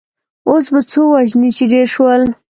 اوس 0.49 0.65
به 0.73 0.81
څو 0.91 1.01
وژنې 1.13 1.49
چې 1.57 1.63
ډېر 1.71 1.87
شول. 1.93 2.21